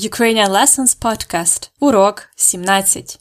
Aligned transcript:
Ukrainian 0.00 0.50
Lessons 0.52 0.94
Podcast. 0.94 1.70
Урок 1.80 2.28
17. 2.36 3.20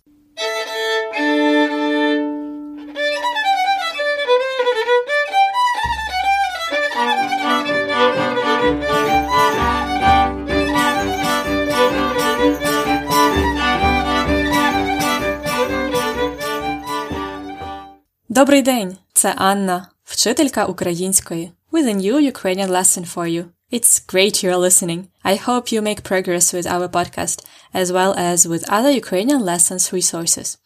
Добрий 18.29 18.61
день! 18.61 18.97
Це 19.13 19.33
Анна, 19.37 19.87
вчителька 20.03 20.65
української. 20.65 21.51
With 21.71 21.85
a 21.85 21.95
new 21.95 22.31
Ukrainian 22.31 22.67
lesson 22.67 23.15
for 23.15 23.27
you. 23.27 23.45
It's 23.69 23.99
great 23.99 24.41
you're 24.43 24.55
listening. 24.55 25.09
I 25.25 25.35
hope 25.35 25.73
you 25.73 25.81
make 25.81 26.01
progress 26.01 26.53
with 26.53 26.65
our 26.65 26.87
podcast 26.87 27.43
as 27.73 27.91
well 27.91 28.13
as 28.13 28.47
with 28.47 28.69
other 28.69 28.89
Ukrainian 28.89 29.41
lessons 29.41 29.91
resources. 29.91 30.57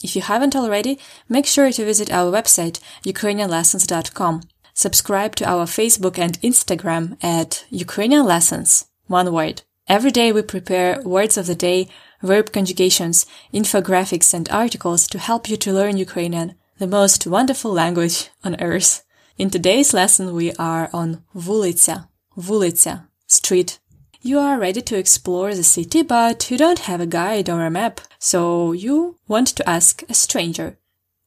If 0.00 0.14
you 0.14 0.22
haven't 0.22 0.54
already, 0.54 1.00
make 1.28 1.46
sure 1.46 1.72
to 1.72 1.84
visit 1.84 2.12
our 2.12 2.30
website 2.30 2.78
ukrainianlessons.com. 3.04 4.42
Subscribe 4.74 5.34
to 5.36 5.44
our 5.44 5.64
Facebook 5.64 6.20
and 6.20 6.40
Instagram 6.40 7.16
at 7.20 7.64
Ukrainian 7.68 8.24
Lessons, 8.24 8.84
one 9.08 9.32
word. 9.32 9.62
Every 9.88 10.12
day 10.12 10.30
we 10.30 10.42
prepare 10.42 11.02
words 11.02 11.36
of 11.36 11.48
the 11.48 11.56
day, 11.56 11.88
verb 12.22 12.52
conjugations, 12.52 13.26
infographics 13.52 14.32
and 14.32 14.48
articles 14.50 15.08
to 15.08 15.18
help 15.18 15.48
you 15.48 15.56
to 15.56 15.72
learn 15.72 15.96
Ukrainian, 15.96 16.54
the 16.78 16.86
most 16.86 17.26
wonderful 17.26 17.72
language 17.72 18.30
on 18.44 18.60
earth. 18.60 19.02
In 19.36 19.50
today's 19.50 19.92
lesson 19.92 20.32
we 20.32 20.52
are 20.54 20.90
on 20.92 21.24
vulitsa, 21.34 22.06
Вулиця, 22.37 23.07
street. 23.27 23.79
You 24.21 24.39
are 24.39 24.59
ready 24.59 24.81
to 24.81 24.97
explore 24.97 25.55
the 25.55 25.63
city, 25.63 26.03
but 26.03 26.51
you 26.51 26.57
don't 26.57 26.79
have 26.79 27.01
a 27.01 27.05
guide 27.05 27.49
or 27.49 27.65
a 27.65 27.69
map, 27.69 28.01
so 28.19 28.71
you 28.71 29.17
want 29.27 29.47
to 29.47 29.69
ask 29.69 30.03
a 30.07 30.13
stranger, 30.13 30.77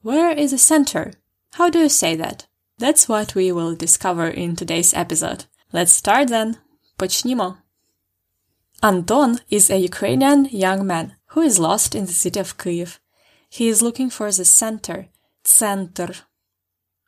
where 0.02 0.30
is 0.30 0.50
the 0.50 0.58
center? 0.58 1.14
How 1.54 1.70
do 1.70 1.78
you 1.78 1.88
say 1.88 2.14
that? 2.16 2.46
That's 2.78 3.08
what 3.08 3.34
we 3.34 3.50
will 3.52 3.74
discover 3.74 4.28
in 4.28 4.54
today's 4.54 4.92
episode. 4.94 5.46
Let's 5.72 5.92
start 5.92 6.28
then. 6.28 6.58
Почнімо. 6.98 7.56
Anton 8.82 9.40
is 9.50 9.70
a 9.70 9.78
Ukrainian 9.78 10.44
young 10.46 10.86
man 10.86 11.16
who 11.28 11.40
is 11.40 11.58
lost 11.58 11.94
in 11.94 12.06
the 12.06 12.12
city 12.12 12.38
of 12.38 12.58
Kyiv. 12.58 12.98
He 13.48 13.68
is 13.68 13.82
looking 13.82 14.10
for 14.10 14.30
the 14.30 14.44
center, 14.44 15.06
центр, 15.44 16.14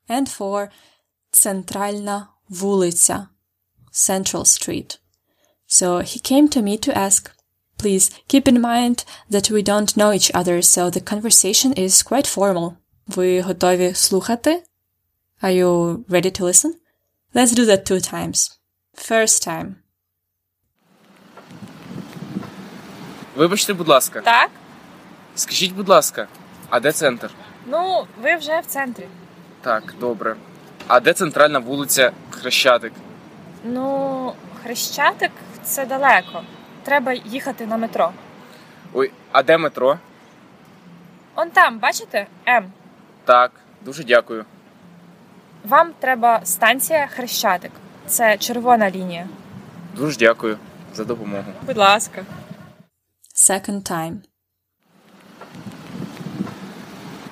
and 0.08 0.28
for 0.28 0.70
центральна 1.32 2.28
вулиця, 2.50 3.28
Central 3.92 4.44
Street. 4.44 4.98
So 5.66 5.98
he 6.00 6.18
came 6.20 6.48
to 6.48 6.62
me 6.62 6.76
to 6.78 6.96
ask, 6.96 7.30
please 7.78 8.10
keep 8.28 8.46
in 8.48 8.60
mind 8.60 9.04
that 9.30 9.50
we 9.50 9.62
don't 9.62 9.96
know 9.96 10.12
each 10.12 10.30
other, 10.34 10.62
so 10.62 10.90
the 10.90 11.00
conversation 11.00 11.72
is 11.78 12.02
quite 12.02 12.26
formal. 12.36 12.72
Ви 13.06 13.40
готові 13.40 13.94
слухати? 13.94 14.62
Are 15.42 15.52
you 15.62 16.04
ready 16.08 16.30
to 16.40 16.44
listen? 16.44 16.72
Let's 17.34 17.52
do 17.52 17.64
that 17.66 17.90
two 17.90 18.00
times. 18.12 18.58
First 19.10 19.46
time. 19.48 19.74
Вибачте, 23.36 23.72
будь 23.74 23.88
ласка, 23.88 24.20
Так? 24.20 24.50
скажіть, 25.34 25.72
будь 25.72 25.88
ласка, 25.88 26.28
а 26.70 26.80
де 26.80 26.92
центр? 26.92 27.30
Ну, 27.66 28.06
ви 28.22 28.36
вже 28.36 28.60
в 28.60 28.66
центрі. 28.66 29.06
Так, 29.60 29.94
добре. 30.00 30.36
А 30.86 31.00
де 31.00 31.12
центральна 31.12 31.58
вулиця 31.58 32.12
Хрещатик? 32.30 32.92
Ну, 33.63 34.33
Хрещатик 34.63 35.31
це 35.63 35.85
далеко. 35.85 36.43
Треба 36.83 37.13
їхати 37.13 37.65
на 37.65 37.77
метро. 37.77 38.11
Ой, 38.93 39.11
а 39.31 39.43
де 39.43 39.57
метро? 39.57 39.97
Он 41.35 41.49
там, 41.49 41.79
бачите? 41.79 42.27
М. 42.47 42.71
Так, 43.25 43.51
дуже 43.81 44.03
дякую. 44.03 44.45
Вам 45.65 45.93
треба 45.99 46.41
станція 46.43 47.07
Хрещатик. 47.07 47.71
Це 48.07 48.37
червона 48.37 48.91
лінія. 48.91 49.27
Дуже 49.95 50.17
дякую 50.17 50.57
за 50.93 51.03
допомогу. 51.05 51.53
Будь 51.65 51.77
ласка. 51.77 52.25
Second 53.35 53.91
time. 53.91 54.15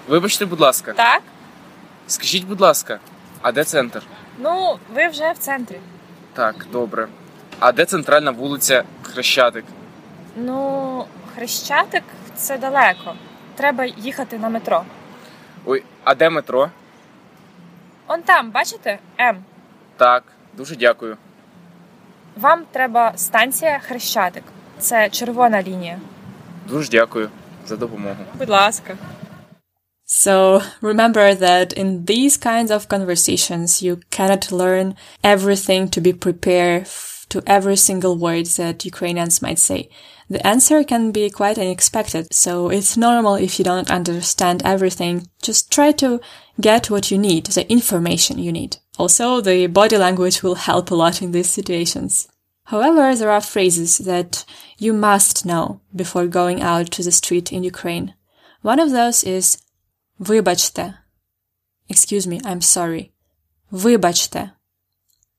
Вибачте, 0.07 0.45
будь 0.45 0.59
ласка, 0.59 0.93
Так? 0.93 1.21
скажіть, 2.07 2.45
будь 2.45 2.61
ласка, 2.61 2.99
а 3.41 3.51
де 3.51 3.63
центр? 3.63 4.01
Ну, 4.37 4.79
ви 4.93 5.07
вже 5.07 5.31
в 5.31 5.37
центрі. 5.37 5.79
Так, 6.39 6.65
добре. 6.71 7.07
А 7.59 7.71
де 7.71 7.85
центральна 7.85 8.31
вулиця 8.31 8.83
Хрещатик? 9.03 9.65
Ну, 10.35 11.05
Хрещатик 11.35 12.03
це 12.35 12.57
далеко. 12.57 13.15
Треба 13.55 13.85
їхати 13.85 14.37
на 14.39 14.49
метро. 14.49 14.83
Ой, 15.65 15.83
а 16.03 16.15
де 16.15 16.29
метро? 16.29 16.69
Он 18.07 18.21
там, 18.21 18.51
бачите? 18.51 18.99
М. 19.19 19.43
Так, 19.97 20.23
дуже 20.57 20.75
дякую. 20.75 21.17
Вам 22.37 22.65
треба 22.71 23.13
станція 23.15 23.79
Хрещатик. 23.79 24.43
Це 24.79 25.09
червона 25.09 25.63
лінія. 25.63 25.99
Дуже 26.67 26.89
дякую 26.89 27.29
за 27.67 27.77
допомогу. 27.77 28.23
Будь 28.33 28.49
ласка. 28.49 28.95
So 30.11 30.63
remember 30.81 31.35
that 31.35 31.71
in 31.71 32.05
these 32.05 32.35
kinds 32.35 32.71
of 32.71 32.89
conversations, 32.89 33.83
you 33.83 34.01
cannot 34.09 34.51
learn 34.51 34.95
everything 35.23 35.87
to 35.89 36.01
be 36.01 36.13
prepared 36.13 36.87
to 37.29 37.43
every 37.45 37.75
single 37.75 38.17
word 38.17 38.47
that 38.57 38.83
Ukrainians 38.83 39.39
might 39.39 39.59
say. 39.59 39.87
The 40.27 40.45
answer 40.45 40.83
can 40.83 41.11
be 41.11 41.29
quite 41.29 41.59
unexpected, 41.59 42.33
so 42.33 42.69
it's 42.69 42.97
normal 42.97 43.35
if 43.35 43.59
you 43.59 43.65
don't 43.65 43.91
understand 43.91 44.63
everything. 44.65 45.27
Just 45.43 45.71
try 45.71 45.91
to 46.01 46.19
get 46.59 46.89
what 46.89 47.11
you 47.11 47.19
need, 47.19 47.45
the 47.45 47.71
information 47.71 48.39
you 48.39 48.51
need. 48.51 48.77
Also, 48.97 49.41
the 49.41 49.67
body 49.67 49.97
language 49.97 50.41
will 50.41 50.55
help 50.55 50.89
a 50.89 50.95
lot 50.95 51.21
in 51.21 51.33
these 51.33 51.51
situations. 51.51 52.27
However, 52.63 53.15
there 53.15 53.29
are 53.29 53.41
phrases 53.41 53.99
that 53.99 54.43
you 54.79 54.91
must 54.91 55.45
know 55.45 55.81
before 55.95 56.25
going 56.25 56.63
out 56.63 56.87
to 56.93 57.03
the 57.03 57.11
street 57.11 57.53
in 57.53 57.63
Ukraine. 57.63 58.15
One 58.63 58.79
of 58.79 58.89
those 58.89 59.23
is 59.23 59.59
Вибачте. 60.18 60.94
Excuse 61.88 62.26
me, 62.26 62.40
I'm 62.42 62.60
sorry. 62.60 63.12
Вибачте. 63.70 64.52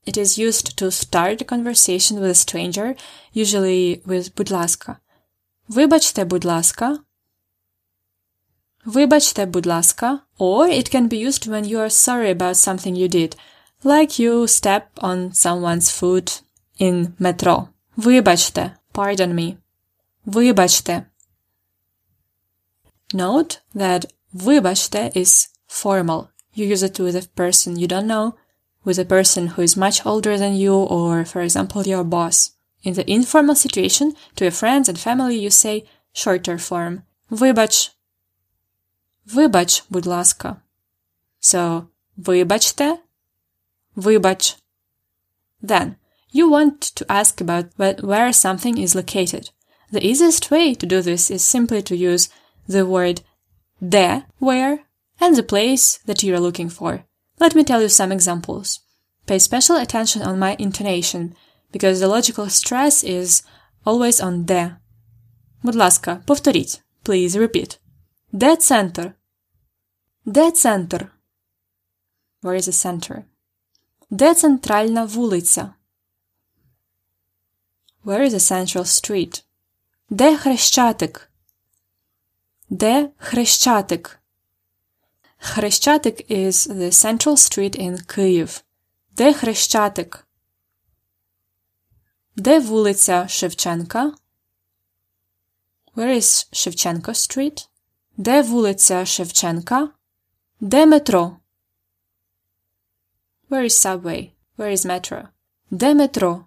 It 0.05 0.17
is 0.17 0.37
used 0.37 0.77
to 0.77 0.91
start 0.91 1.41
a 1.41 1.45
conversation 1.45 2.19
with 2.19 2.29
a 2.29 2.35
stranger, 2.35 2.95
usually 3.33 4.01
with 4.05 4.35
будь 4.35 4.51
ласка. 4.51 4.99
Вибачте, 5.67 6.25
будь 6.25 6.45
ласка. 6.45 6.99
Вибачте, 8.85 9.47
будь 9.47 9.65
ласка. 9.65 10.21
Or 10.37 10.67
it 10.67 10.91
can 10.91 11.07
be 11.07 11.17
used 11.17 11.47
when 11.47 11.65
you 11.65 11.79
are 11.79 11.89
sorry 11.89 12.29
about 12.29 12.55
something 12.55 12.95
you 12.95 13.07
did, 13.07 13.35
like 13.83 14.19
you 14.19 14.45
step 14.47 14.91
on 14.99 15.33
someone's 15.33 15.89
foot 15.89 16.41
in 16.77 17.15
metro. 17.17 17.69
Вибачте. 17.97 18.77
Pardon 18.93 19.33
me. 19.33 19.57
Вибачте. 20.27 21.07
Note 23.13 23.61
that 23.73 24.05
Вибачте 24.35 25.11
is 25.15 25.47
formal. 25.67 26.29
You 26.53 26.65
use 26.65 26.83
it 26.83 26.99
with 26.99 27.15
a 27.15 27.27
person 27.35 27.77
you 27.77 27.87
don't 27.87 28.07
know, 28.07 28.35
with 28.83 28.99
a 28.99 29.05
person 29.05 29.47
who 29.47 29.61
is 29.61 29.75
much 29.77 30.05
older 30.05 30.37
than 30.37 30.55
you, 30.55 30.73
or, 30.73 31.25
for 31.25 31.41
example, 31.41 31.83
your 31.83 32.03
boss. 32.03 32.51
In 32.83 32.93
the 32.93 33.09
informal 33.09 33.55
situation, 33.55 34.13
to 34.35 34.45
your 34.45 34.51
friends 34.51 34.87
and 34.87 34.99
family, 34.99 35.37
you 35.37 35.49
say 35.49 35.85
shorter 36.13 36.57
form. 36.57 37.03
Вибач. 37.31 37.91
Вибач, 39.25 39.83
будь 39.89 40.05
ласка. 40.05 40.61
So, 41.41 41.87
вибачте. 42.17 42.99
Вибач. 43.97 44.55
Then, 45.61 45.95
you 46.31 46.49
want 46.49 46.81
to 46.95 47.11
ask 47.11 47.41
about 47.41 47.71
wh- 47.77 48.03
where 48.03 48.31
something 48.31 48.77
is 48.77 48.93
located. 48.93 49.49
The 49.91 50.05
easiest 50.05 50.51
way 50.51 50.75
to 50.75 50.85
do 50.85 51.01
this 51.01 51.31
is 51.31 51.43
simply 51.43 51.81
to 51.83 51.95
use 51.95 52.29
the 52.67 52.85
word 52.85 53.21
де, 53.81 54.23
where, 54.39 54.79
and 55.19 55.35
the 55.35 55.43
place 55.43 55.99
that 56.05 56.23
you 56.23 56.33
are 56.35 56.39
looking 56.39 56.69
for. 56.69 57.05
Let 57.39 57.55
me 57.55 57.63
tell 57.63 57.81
you 57.81 57.89
some 57.89 58.11
examples. 58.11 58.79
Pay 59.25 59.39
special 59.39 59.75
attention 59.75 60.21
on 60.21 60.39
my 60.39 60.55
intonation, 60.59 61.35
because 61.71 61.99
the 61.99 62.07
logical 62.07 62.49
stress 62.49 63.03
is 63.03 63.43
always 63.85 64.21
on 64.21 64.45
де. 64.45 64.75
Будь 65.63 65.75
ласка, 65.75 66.23
повторіть. 66.25 66.81
Please 67.03 67.29
repeat. 67.29 67.79
Де 68.31 68.55
центр? 68.55 69.13
Де 70.25 70.51
центр? 70.51 71.11
Where 72.43 72.55
is 72.55 72.67
the 72.67 72.73
center? 72.85 73.23
Де 74.09 74.35
центральна 74.35 75.05
вулиця? 75.05 75.73
Where 78.05 78.21
is 78.21 78.33
the 78.33 78.39
central 78.39 78.85
street? 78.85 79.43
Де 80.09 80.37
хрещатик? 80.37 81.28
Де 82.70 83.10
Хрещатик? 83.18 84.20
Хрещатик 85.38 86.30
is 86.30 86.66
the 86.66 86.90
central 86.92 87.36
street 87.36 87.76
in 87.76 87.96
Kyiv. 88.06 88.62
Де 89.16 89.32
Хрещатик? 89.32 90.26
Де 92.36 92.58
вулиця 92.60 93.28
Шевченка? 93.28 94.12
Where 95.96 96.16
is 96.16 96.48
Shevchenko 96.52 97.14
Street? 97.14 97.68
Де 98.16 98.42
вулиця 98.42 99.06
Шевченка? 99.06 99.88
Де 100.60 100.86
метро? 100.86 101.36
Where 103.50 103.64
is 103.64 103.86
subway? 103.86 104.30
Where 104.58 104.72
is 104.72 104.86
metro? 104.86 105.28
Де 105.70 105.94
метро? 105.94 106.44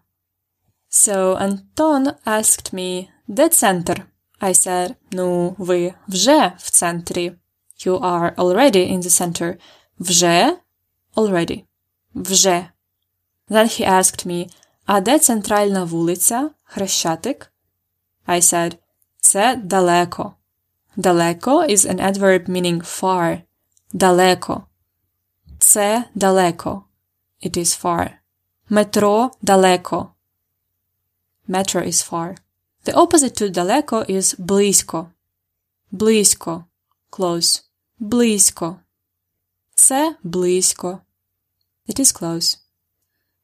So 0.90 1.36
Anton 1.38 2.16
asked 2.26 2.74
me, 2.74 3.08
де 3.28 3.50
центр? 3.50 4.13
I 4.43 4.53
said, 4.53 4.95
ну, 5.11 5.55
ви 5.59 5.95
вже 6.09 6.53
в 6.59 6.71
центрі. 6.71 7.33
You 7.87 7.99
are 8.01 8.35
already 8.35 8.93
in 8.93 9.03
the 9.03 9.11
center. 9.11 9.57
Вже? 9.99 10.57
Already. 11.17 11.65
Вже. 12.15 12.71
Then 13.51 13.67
he 13.67 13.89
asked 13.89 14.27
me, 14.27 14.51
а 14.87 15.01
де 15.01 15.19
центральна 15.19 15.85
вулиця? 15.85 16.51
Хрещатик? 16.65 17.53
I 18.27 18.41
said, 18.41 18.77
це 19.21 19.57
далеко. 19.57 20.35
Далеко 20.97 21.65
is 21.65 21.87
an 21.87 22.01
adverb 22.01 22.49
meaning 22.49 22.81
far. 23.01 23.43
Далеко. 23.93 24.65
Це 25.59 26.05
далеко. 26.15 26.85
It 27.47 27.59
is 27.59 27.83
far. 27.83 28.11
Метро 28.69 29.31
далеко. 29.43 30.15
Metro 31.49 31.87
is 31.87 32.11
far. 32.11 32.37
The 32.85 32.95
opposite 32.95 33.35
to 33.37 33.51
далеко 33.51 34.05
is 34.09 34.35
близько. 34.39 35.13
Близько. 35.91 36.65
Close. 37.11 37.63
Близько. 37.99 38.81
Це 39.75 40.17
близько. 40.23 41.01
It 41.89 42.01
is 42.01 42.13
close. 42.13 42.59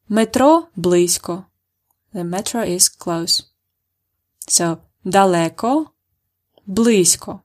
Метро 0.08 0.68
близько. 0.76 1.46
The 2.12 2.24
metro 2.24 2.62
is 2.62 2.88
close. 2.88 3.44
So, 4.46 4.78
далеко, 5.04 5.86
близько. 6.66 7.42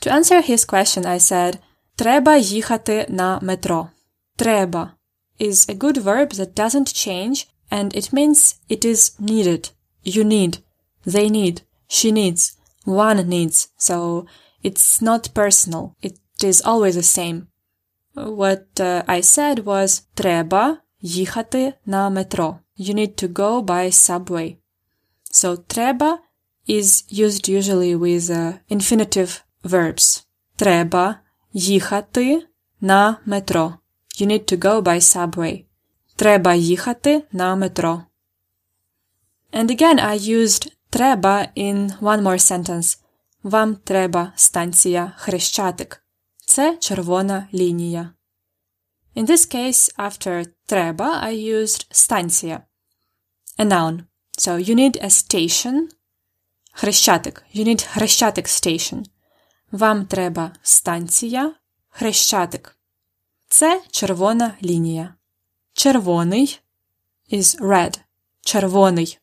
To 0.00 0.10
answer 0.10 0.40
his 0.40 0.64
question, 0.64 1.06
I 1.06 1.18
said, 1.18 1.58
треба 1.96 2.36
їхати 2.36 3.06
на 3.08 3.40
метро. 3.42 3.88
Треба 4.36 4.94
is 5.40 5.68
a 5.68 5.74
good 5.74 5.98
verb 5.98 6.32
that 6.34 6.54
doesn't 6.54 6.92
change 6.92 7.48
and 7.70 7.94
it 7.94 8.12
means 8.12 8.56
it 8.68 8.84
is 8.84 9.20
needed. 9.20 9.70
You 10.04 10.24
need. 10.24 10.58
They 11.06 11.28
need. 11.28 11.62
She 11.88 12.12
needs. 12.12 12.56
One 12.84 13.28
needs. 13.28 13.68
So 13.76 14.26
it's 14.62 15.02
not 15.02 15.34
personal. 15.34 15.96
It 16.02 16.18
is 16.42 16.62
always 16.62 16.94
the 16.94 17.02
same. 17.02 17.48
What 18.14 18.80
uh, 18.80 19.02
I 19.06 19.20
said 19.20 19.64
was 19.64 20.02
треба 20.14 20.78
їхати 21.00 21.74
на 21.86 22.10
метро. 22.10 22.58
You 22.78 22.94
need 22.94 23.14
to 23.24 23.28
go 23.28 23.62
by 23.62 23.90
subway. 23.90 24.56
So 25.32 25.56
треба 25.66 26.18
is 26.68 27.04
used 27.10 27.48
usually 27.48 27.96
with 27.96 28.30
uh, 28.30 28.52
infinitive 28.70 29.40
verbs. 29.64 30.24
Треба 30.56 31.20
їхати 31.52 32.46
на 32.80 33.16
метро. 33.26 33.74
You 34.20 34.26
need 34.26 34.52
to 34.52 34.58
go 34.58 34.82
by 34.82 35.00
subway. 35.00 35.64
Треба 36.16 36.54
їхати 36.54 37.24
на 37.32 37.56
метро. 37.56 38.02
And 39.52 39.70
again 39.70 40.00
I 40.00 40.16
used 40.18 40.72
треба 40.89 41.47
in 41.57 41.99
one 41.99 42.21
more 42.21 42.39
sentence. 42.39 42.99
Вам 43.43 43.75
треба 43.75 44.33
станція 44.35 45.11
Хрещатик. 45.17 46.03
Це 46.45 46.77
червона 46.77 47.47
лінія. 47.53 48.13
In 49.15 49.25
this 49.25 49.55
case, 49.55 49.95
after 49.95 50.47
треба, 50.65 51.23
I 51.27 51.33
used 51.33 51.87
станція. 51.91 52.63
A 53.57 53.65
noun. 53.65 54.03
So 54.37 54.69
you 54.69 54.75
need 54.75 55.03
a 55.03 55.09
station. 55.09 55.87
Хрещатик. 56.71 57.43
You 57.55 57.67
need 57.67 57.87
Хрещатик 57.87 58.45
station. 58.45 59.03
Вам 59.71 60.05
треба 60.05 60.51
станція 60.61 61.53
Хрещатик. 61.89 62.77
Це 63.47 63.81
червона 63.91 64.53
лінія. 64.63 65.13
Червоний 65.73 66.59
is 67.31 67.59
red. 67.59 67.99
Червоний. 68.41 69.19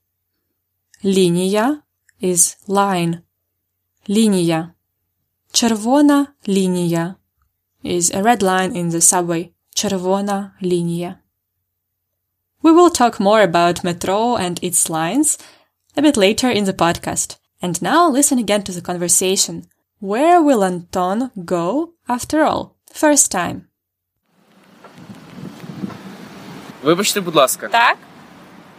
Лінія 1.05 1.77
is 2.23 2.57
line. 2.67 3.19
Лінія. 4.09 4.71
Червона 5.51 6.27
лінія 6.47 7.15
is 7.85 8.15
a 8.15 8.21
red 8.21 8.43
line 8.43 8.71
in 8.71 8.91
the 8.91 9.01
subway. 9.01 9.49
Червона 9.75 10.51
лінія. 10.63 11.15
We 12.63 12.73
will 12.73 13.01
talk 13.01 13.19
more 13.19 13.51
about 13.51 13.83
metro 13.83 14.37
and 14.37 14.63
its 14.63 14.89
lines 14.89 15.39
a 15.97 16.01
bit 16.01 16.17
later 16.17 16.49
in 16.57 16.65
the 16.65 16.73
podcast. 16.73 17.37
And 17.61 17.81
now 17.81 18.09
listen 18.17 18.37
again 18.45 18.63
to 18.63 18.71
the 18.77 18.81
conversation. 18.81 19.55
Where 20.01 20.39
will 20.47 20.63
Anton 20.63 21.29
go 21.55 21.65
after 22.07 22.39
all? 22.49 22.63
First 23.03 23.25
time. 23.35 23.61
Вибачте, 26.83 27.21
будь 27.21 27.35
ласка, 27.35 27.67
Так? 27.67 27.97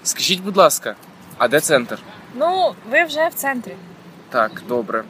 скажіть, 0.02 0.40
будь 0.42 0.56
ласка, 0.56 0.96
а 1.38 1.48
де 1.48 1.60
центр? 1.60 1.98
Ну, 2.37 2.75
ви 2.89 3.03
вже 3.03 3.27
в 3.27 3.33
центрі. 3.33 3.75
Так, 4.29 4.61
добре. 4.67 5.03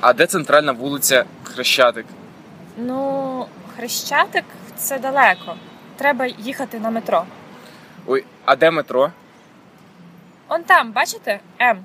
А 0.00 0.12
де 0.12 0.26
центральна 0.26 0.72
вулиця 0.72 1.24
Хрещатик? 1.44 2.06
Ну, 2.76 3.46
Хрещатик 3.76 4.44
це 4.76 4.98
далеко. 4.98 5.56
Треба 5.96 6.26
їхати 6.26 6.80
на 6.80 6.90
метро. 6.90 7.24
Ой, 8.06 8.24
а 8.44 8.56
де 8.56 8.70
метро? 8.70 9.10
Он 10.48 10.62
там, 10.62 10.92
бачите? 10.92 11.40
М. 11.60 11.84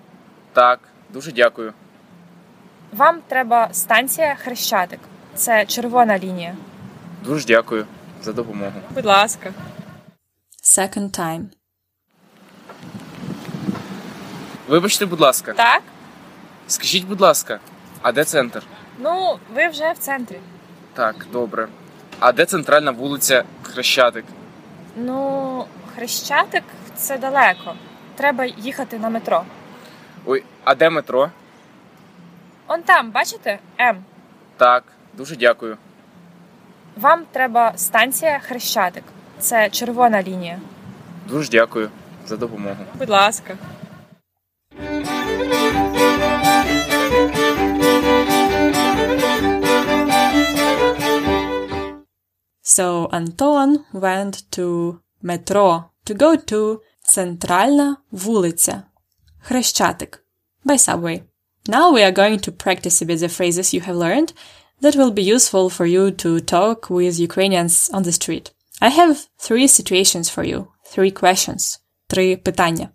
Так, 0.54 0.80
дуже 1.10 1.32
дякую. 1.32 1.74
Вам 2.94 3.22
треба 3.28 3.70
станція 3.74 4.36
Хрещатик. 4.36 5.00
Це 5.36 5.66
червона 5.66 6.20
лінія. 6.20 6.56
Дуже 7.24 7.46
дякую 7.46 7.86
за 8.24 8.34
допомогу. 8.34 8.74
Будь 8.90 9.06
ласка. 9.06 9.54
Second 10.64 11.20
time. 11.20 11.42
Вибачте, 14.68 15.06
будь 15.06 15.20
ласка, 15.20 15.54
Так? 15.54 15.82
скажіть, 16.68 17.06
будь 17.06 17.22
ласка, 17.22 17.60
а 18.02 18.12
де 18.12 18.24
центр? 18.24 18.64
Ну, 19.00 19.40
ви 19.56 19.68
вже 19.68 19.92
в 19.92 19.98
центрі. 19.98 20.40
Так, 20.94 21.26
добре. 21.32 21.68
А 22.20 22.32
де 22.32 22.46
центральна 22.46 22.92
вулиця 22.92 23.44
Хрещатик? 23.64 24.26
Ну, 24.96 25.66
Хрещатик 25.96 26.64
це 26.96 27.18
далеко. 27.18 27.76
Треба 28.16 28.46
їхати 28.46 29.00
на 29.00 29.10
метро. 29.10 29.44
Ой, 30.26 30.44
а 30.64 30.76
де 30.76 30.90
метро? 30.90 31.30
Он 32.68 32.82
там, 32.84 33.12
бачите? 33.12 33.60
М. 33.80 34.04
Так, 34.58 34.84
дуже 35.14 35.36
дякую. 35.36 35.78
Вам 36.98 37.26
треба 37.32 37.74
станція 37.78 38.40
Хрещатик. 38.40 39.04
Це 39.40 39.70
червона 39.70 40.24
лінія. 40.24 40.60
Дуже 41.28 41.50
дякую 41.50 41.90
за 42.28 42.38
допомогу. 42.38 42.86
Будь 43.00 43.10
ласка. 43.10 43.58
So 52.75 53.09
Anton 53.13 53.85
went 53.93 54.51
to 54.53 55.01
metro 55.23 55.91
to 56.05 56.15
go 56.15 56.37
to 56.37 56.81
Центральна 57.05 57.97
вулиця. 58.13 58.85
Хрещатик. 59.43 60.23
By 60.65 60.77
subway. 60.77 61.23
Now 61.69 61.91
we 61.93 62.03
are 62.03 62.13
going 62.13 62.39
to 62.41 62.53
practice 62.53 63.03
a 63.03 63.07
bit 63.07 63.21
the 63.21 63.29
phrases 63.29 63.73
you 63.73 63.81
have 63.81 63.97
learned 63.97 64.33
that 64.81 64.97
will 64.97 65.11
be 65.11 65.23
useful 65.23 65.71
for 65.71 65.87
you 65.87 66.11
to 66.11 66.41
talk 66.41 66.91
with 66.91 67.19
Ukrainians 67.19 67.91
on 67.93 68.03
the 68.03 68.13
street. 68.13 68.51
I 68.81 68.89
have 68.89 69.29
three 69.39 69.67
situations 69.67 70.31
for 70.31 70.43
you. 70.43 70.69
Three 70.87 71.11
questions. 71.11 71.79
Три 72.07 72.37
питання. 72.37 72.89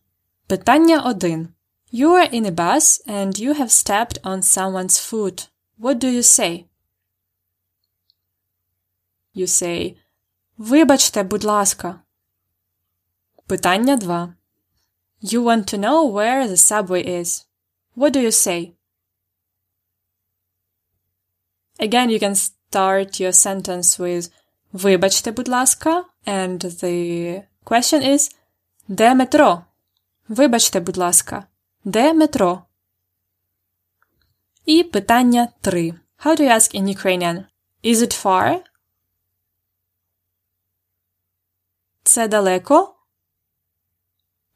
Питання 0.47 1.03
один. 1.05 1.49
You 1.93 2.09
are 2.09 2.29
in 2.31 2.45
a 2.45 2.51
bus 2.51 2.99
and 3.07 3.39
you 3.39 3.53
have 3.53 3.71
stepped 3.71 4.17
on 4.23 4.41
someone's 4.41 4.99
foot. 4.99 5.47
What 5.79 5.99
do 5.99 6.07
you 6.07 6.23
say? 6.23 6.65
You 9.35 9.47
say 9.47 9.97
Вибачте, 10.57 11.23
будь 11.23 11.43
ласка. 11.43 12.01
Питання 13.47 13.97
2. 13.97 14.33
You 15.21 15.43
want 15.43 15.73
to 15.73 15.77
know 15.77 16.11
where 16.11 16.47
the 16.47 16.57
subway 16.57 17.05
is. 17.07 17.45
What 17.95 18.11
do 18.13 18.19
you 18.19 18.31
say? 18.31 18.71
Again, 21.79 22.09
you 22.09 22.19
can 22.19 22.35
start 22.35 23.19
your 23.19 23.33
sentence 23.33 23.99
with 23.99 24.31
Вибачте, 24.73 25.31
будь 25.31 25.47
ласка, 25.47 26.05
and 26.25 26.59
the 26.59 27.43
question 27.65 28.01
is 28.01 28.35
Де 28.87 29.15
метро? 29.15 29.65
Вибачте, 30.27 30.79
будь 30.79 30.97
ласка. 30.97 31.47
Де 31.83 32.13
метро? 32.13 32.63
І 34.65 34.83
питання 34.83 35.47
3. 35.61 35.93
How 36.23 36.39
do 36.39 36.41
you 36.41 36.51
ask 36.51 36.75
in 36.75 36.87
Ukrainian? 36.97 37.45
Is 37.83 38.01
it 38.01 38.23
far? 38.23 38.61
Це 42.09 42.27
далеко? 42.27 42.95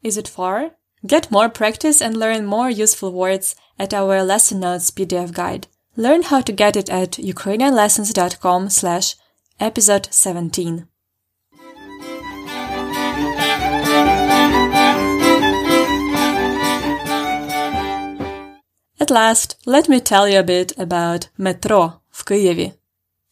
Is 0.04 0.16
it 0.16 0.28
far? 0.36 0.70
Get 1.02 1.30
more 1.30 1.48
practice 1.48 2.02
and 2.02 2.16
learn 2.16 2.44
more 2.46 2.70
useful 2.70 3.12
words 3.12 3.54
at 3.78 3.94
our 3.94 4.22
lesson 4.22 4.60
notes 4.60 4.90
PDF 4.90 5.32
guide. 5.32 5.66
Learn 5.96 6.22
how 6.22 6.40
to 6.42 6.52
get 6.52 6.76
it 6.76 6.88
at 6.90 7.12
ukrainianlessons.com 7.18 8.70
slash 8.70 9.16
episode 9.58 10.08
17. 10.10 10.86
At 19.00 19.10
last, 19.10 19.56
let 19.66 19.88
me 19.88 20.00
tell 20.00 20.28
you 20.28 20.38
a 20.38 20.42
bit 20.42 20.72
about 20.78 21.28
metro 21.38 22.00
в 22.10 22.24
Києві, 22.24 22.72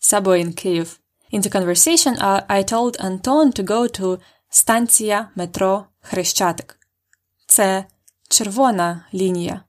subway 0.01 0.41
in 0.45 0.53
Kyiv. 0.53 0.99
In 1.33 1.43
the 1.43 1.51
conversation, 1.51 2.17
I 2.49 2.63
told 2.63 2.97
Anton 3.01 3.53
to 3.53 3.63
go 3.63 4.01
to 4.01 4.19
станція 4.49 5.29
метро 5.35 5.87
Хрещатик. 6.01 6.79
Це 7.47 7.85
червона 8.29 9.05
лінія. 9.15 9.65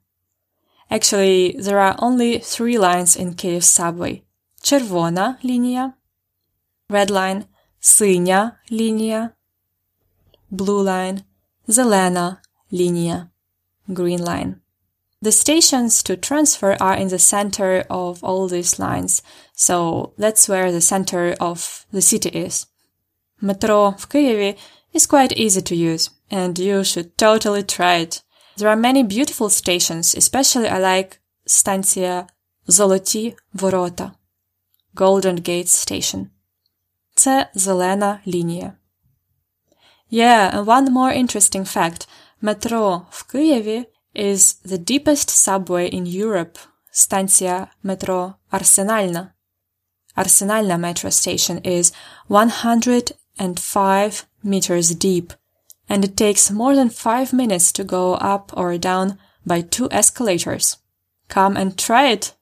Actually, 0.91 1.61
there 1.61 1.77
are 1.77 1.97
only 1.97 2.39
three 2.39 2.77
lines 2.79 3.19
in 3.21 3.35
Kyiv 3.35 3.61
subway. 3.61 4.21
Червона 4.61 5.37
лінія, 5.45 5.93
red 6.89 7.11
line, 7.11 7.43
синя 7.79 8.59
лінія, 8.71 9.29
blue 10.51 10.83
line, 10.83 11.21
зелена 11.67 12.37
лінія, 12.73 13.27
green 13.87 14.19
line. 14.19 14.53
the 15.24 15.32
stations 15.32 16.02
to 16.02 16.16
transfer 16.16 16.76
are 16.80 16.94
in 16.94 17.08
the 17.08 17.18
center 17.18 17.84
of 17.88 18.22
all 18.22 18.46
these 18.46 18.78
lines, 18.78 19.22
so 19.54 20.12
that's 20.18 20.48
where 20.50 20.70
the 20.70 20.82
center 20.82 21.34
of 21.40 21.86
the 21.92 22.02
city 22.02 22.28
is. 22.28 22.66
Metro 23.40 23.94
в 23.98 24.06
Києві 24.06 24.56
is 24.92 25.06
quite 25.06 25.32
easy 25.36 25.62
to 25.62 25.74
use, 25.74 26.10
and 26.30 26.58
you 26.58 26.84
should 26.84 27.16
totally 27.16 27.62
try 27.62 27.96
it. 28.04 28.22
There 28.58 28.68
are 28.68 28.76
many 28.76 29.02
beautiful 29.02 29.48
stations, 29.48 30.14
especially 30.14 30.68
I 30.68 30.78
like 30.78 31.18
Станция 31.46 32.26
Золоті 32.66 33.36
Ворота, 33.54 34.12
Golden 34.94 35.40
Gate 35.40 35.68
Station. 35.68 36.26
Це 37.14 37.50
зелена 37.54 38.20
лінія. 38.26 38.72
Yeah, 40.12 40.54
and 40.54 40.64
one 40.66 40.92
more 40.92 41.12
interesting 41.12 41.64
fact. 41.76 42.08
Metro 42.42 43.02
в 43.10 43.22
Києві 43.22 43.86
is 44.13 44.55
the 44.63 44.77
deepest 44.77 45.29
subway 45.29 45.87
in 45.87 46.05
Europe, 46.05 46.57
станція 46.91 47.71
метро 47.83 48.33
Арсенальна. 48.51 49.33
Arsenalna 50.15 50.77
metro 50.77 51.09
station 51.09 51.59
is 51.63 51.91
105 52.27 54.25
meters 54.43 54.89
deep, 54.95 55.33
and 55.87 56.03
it 56.03 56.17
takes 56.17 56.51
more 56.51 56.75
than 56.75 56.89
5 56.89 57.31
minutes 57.31 57.71
to 57.71 57.83
go 57.85 58.15
up 58.15 58.51
or 58.53 58.77
down 58.77 59.17
by 59.45 59.61
two 59.61 59.87
escalators. 59.91 60.77
Come 61.29 61.55
and 61.55 61.77
try 61.77 62.09
it! 62.15 62.33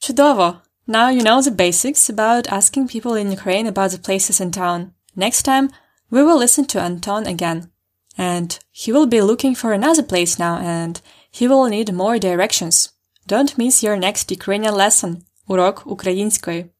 Чудово! 0.00 0.62
Now 0.86 1.10
you 1.10 1.22
know 1.22 1.42
the 1.42 1.50
basics 1.50 2.08
about 2.08 2.48
asking 2.48 2.88
people 2.88 3.14
in 3.14 3.30
Ukraine 3.30 3.66
about 3.66 3.90
the 3.90 3.98
places 3.98 4.40
in 4.40 4.50
town. 4.50 4.94
Next 5.14 5.42
time, 5.42 5.70
we 6.10 6.22
will 6.22 6.38
listen 6.38 6.64
to 6.66 6.80
Anton 6.80 7.26
again. 7.26 7.70
And 8.16 8.58
he 8.70 8.90
will 8.90 9.06
be 9.06 9.20
looking 9.20 9.54
for 9.54 9.72
another 9.72 10.02
place 10.02 10.38
now 10.38 10.56
and 10.56 11.00
he 11.30 11.46
will 11.46 11.66
need 11.66 11.92
more 11.92 12.18
directions. 12.18 12.90
Don't 13.26 13.58
miss 13.58 13.82
your 13.82 13.96
next 13.96 14.30
Ukrainian 14.30 14.74
lesson, 14.74 15.24
Урок 15.48 15.82
Української. 15.86 16.70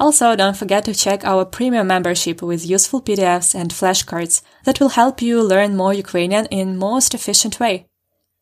Also, 0.00 0.34
don't 0.34 0.56
forget 0.56 0.84
to 0.84 0.92
check 0.92 1.24
our 1.24 1.44
premium 1.44 1.86
membership 1.86 2.42
with 2.42 2.68
useful 2.76 3.00
PDFs 3.00 3.54
and 3.54 3.70
flashcards 3.70 4.42
that 4.64 4.80
will 4.80 4.88
help 5.00 5.22
you 5.22 5.40
learn 5.40 5.76
more 5.76 5.94
Ukrainian 5.94 6.46
in 6.46 6.76
most 6.76 7.14
efficient 7.14 7.60
way. 7.60 7.86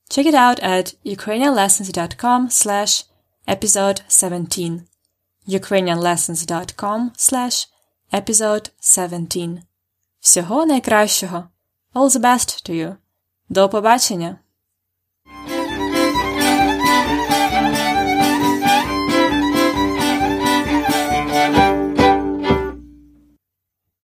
Check 0.08 0.26
it 0.26 0.34
out 0.34 0.58
at 0.60 0.94
ukrainianlessons.com 1.04 2.48
slash 2.48 3.04
episode 3.46 4.00
17 4.08 4.86
ukrainianlessons.com 5.47 7.11
slash 7.17 7.67
episode 8.13 8.71
17 8.79 9.49
Всього 10.19 10.65
найкращого! 10.65 11.47
All 11.93 12.09
the 12.09 12.21
best 12.21 12.69
to 12.69 12.73
you! 12.73 12.95
До 13.49 13.69
побачення! 13.69 14.39